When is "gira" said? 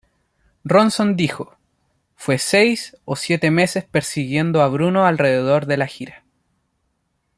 5.85-6.25